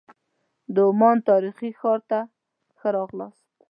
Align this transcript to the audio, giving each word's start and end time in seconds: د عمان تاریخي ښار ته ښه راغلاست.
د 0.73 0.75
عمان 0.89 1.17
تاریخي 1.29 1.69
ښار 1.79 1.99
ته 2.09 2.19
ښه 2.79 2.87
راغلاست. 2.97 3.43